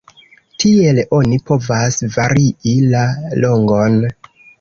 [0.61, 3.03] Tiel oni povas varii la
[3.45, 4.01] longon.